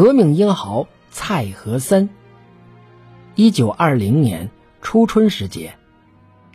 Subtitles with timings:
[0.00, 2.08] 革命英豪蔡和森。
[3.34, 4.48] 一九二零年
[4.80, 5.74] 初春时节，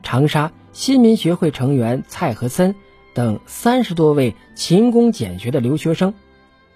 [0.01, 2.73] 长沙新民学会成员蔡和森
[3.13, 6.13] 等三十多位勤工俭学的留学生，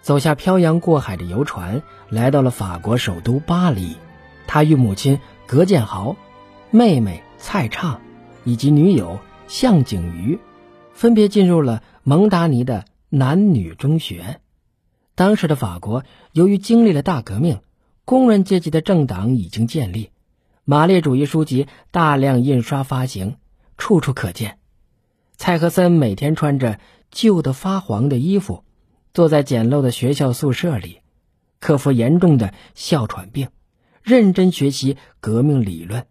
[0.02, 3.95] 走下漂洋过海的游船，来到了法国首都巴黎。
[4.45, 6.18] 他与母亲葛建豪、
[6.70, 8.02] 妹妹蔡畅
[8.43, 10.38] 以及女友向景瑜，
[10.91, 14.41] 分别进入了蒙达尼的男女中学。
[15.18, 17.61] 当时的法国由于经历了大革命，
[18.05, 20.11] 工人阶级的政党已经建立，
[20.64, 23.37] 马列主义书籍大量印刷发行，
[23.79, 24.59] 处处可见。
[25.36, 28.64] 蔡和森每天穿着旧的发黄的衣服，
[29.11, 31.00] 坐在简陋的学校宿舍里，
[31.59, 33.50] 克服严重的哮喘病。
[34.03, 36.06] 认真学习革命理论，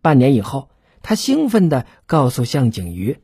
[0.00, 0.70] 半年以后，
[1.02, 3.20] 他兴奋地告诉向景瑜：“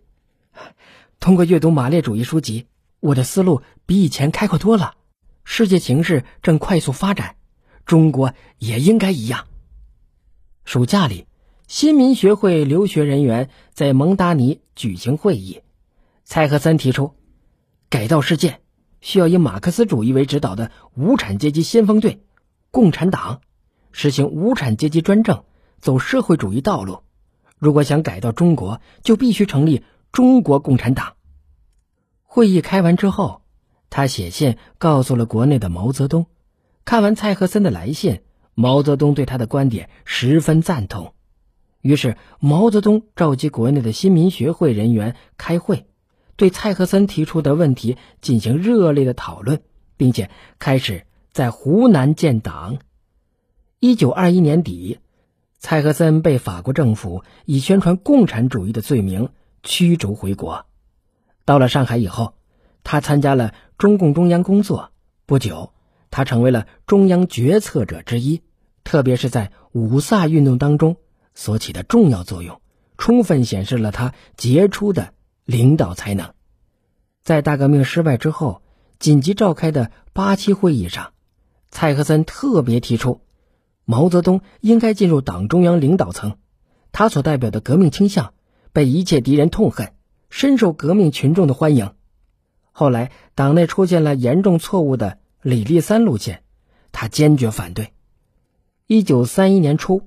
[1.20, 2.66] 通过阅读马列主义书籍，
[3.00, 4.92] 我的思路比以前开阔多了。
[5.48, 7.36] 世界形势正快速发展，
[7.86, 9.46] 中国也应该一样。”
[10.66, 11.26] 暑假里，
[11.68, 15.62] 新民学会留学人员在蒙达尼举行会议，
[16.24, 17.14] 蔡和森提出，
[17.88, 18.60] 改造世界
[19.00, 22.20] 需要以马克思主义为指导的无产阶级先锋队——
[22.72, 23.40] 共产党。
[23.92, 25.44] 实行无产阶级专政，
[25.80, 27.04] 走社会主义道路。
[27.56, 31.14] 如果想改造中国，就必须成立中国共产党。
[32.24, 33.42] 会议开完之后，
[33.96, 36.26] 他写信告诉了国内的毛泽东。
[36.84, 38.20] 看完蔡和森的来信，
[38.52, 41.14] 毛泽东对他的观点十分赞同。
[41.80, 45.86] 于是，毛泽东召集国内的新民学会人员开会，
[46.36, 49.62] 对蔡和森提出的问题进行热烈的讨论，
[49.96, 52.76] 并且开始在湖南建党。
[53.80, 54.98] 一九二一年底，
[55.58, 59.30] 蔡和森被法国政府以宣传共产主义的罪名
[59.62, 60.66] 驱逐回国。
[61.46, 62.34] 到了上海以后，
[62.88, 64.92] 他参加了中共中央工作。
[65.26, 65.72] 不久，
[66.12, 68.42] 他成为了中央决策者之一，
[68.84, 70.96] 特别是在五卅运动当中
[71.34, 72.60] 所起的重要作用，
[72.96, 75.14] 充分显示了他杰出的
[75.44, 76.32] 领导才能。
[77.24, 78.62] 在大革命失败之后，
[79.00, 81.12] 紧急召开的八七会议上，
[81.72, 83.20] 蔡和森特别提出。
[83.84, 86.36] 毛泽东应该进入党中央领导层，
[86.92, 88.32] 他所代表的革命倾向
[88.72, 89.92] 被一切敌人痛恨，
[90.30, 91.90] 深受革命群众的欢迎。
[92.78, 96.42] 后来党内出现了严重错误的李立三路线，
[96.92, 97.94] 他坚决反对。
[98.86, 100.02] 一九三一年初，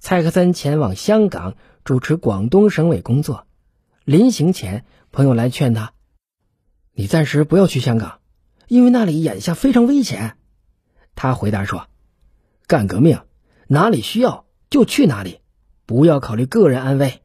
[0.00, 3.46] 蔡克森前往香港主持广东省委工作，
[4.04, 5.94] 临行前，朋友来劝他
[6.92, 8.18] ：“你暂时不要去香港，
[8.68, 10.36] 因为那里眼下非常危险。”
[11.16, 11.86] 他回答说。
[12.66, 13.22] 干革命，
[13.66, 15.40] 哪里需要就去哪里，
[15.86, 17.22] 不要考虑个人安危。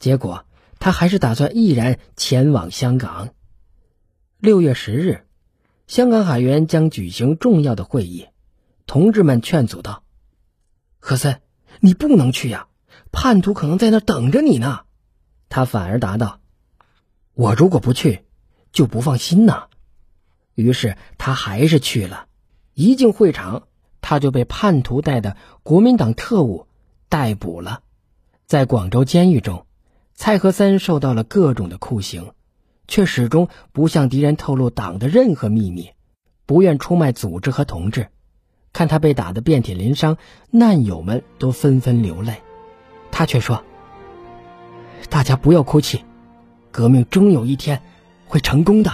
[0.00, 0.44] 结果
[0.80, 3.28] 他还是打算毅然前往香港。
[4.40, 5.24] 六月十日，
[5.88, 8.28] 香港海员将举行重要的会议，
[8.86, 10.04] 同志们劝阻道
[11.00, 11.40] ：“何森，
[11.80, 12.68] 你不能去呀，
[13.10, 14.82] 叛徒可能在那等着你呢。”
[15.50, 16.38] 他反而答道
[17.34, 18.26] ：“我如果不去，
[18.70, 19.66] 就不放心呐。”
[20.54, 22.28] 于是他还是去了。
[22.74, 23.64] 一进会场。
[24.00, 26.68] 他就被叛徒带的国民党特务
[27.10, 27.82] 逮捕了，
[28.46, 29.66] 在广州监狱中，
[30.14, 32.32] 蔡和森受到了各种的酷刑，
[32.88, 35.90] 却始终不向敌人透露党的任何秘密，
[36.46, 38.08] 不愿出卖组织和同志。
[38.72, 40.16] 看他被打得遍体鳞伤，
[40.50, 42.42] 难友们都纷纷流泪，
[43.12, 43.62] 他却说
[45.08, 46.04] ：“大家不要哭泣，
[46.72, 47.82] 革命终有一天
[48.26, 48.92] 会成功的。”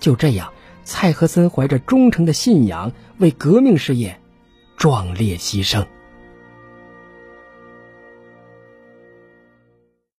[0.00, 0.50] 就这样。
[0.84, 4.20] 蔡和森怀着忠诚的信仰，为革命事业
[4.76, 5.86] 壮烈牺牲。